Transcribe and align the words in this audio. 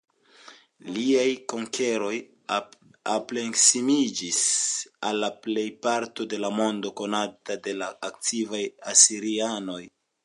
Liaj 0.93 1.25
konkeroj 1.51 2.13
ampleksiĝis 2.55 4.41
al 5.11 5.21
la 5.25 5.29
plejparto 5.45 6.27
de 6.33 6.41
la 6.47 6.51
mondo 6.63 6.93
konata 7.03 7.59
de 7.69 7.77
la 7.85 7.91
antikvaj 8.11 8.67
asirianoj. 8.97 9.83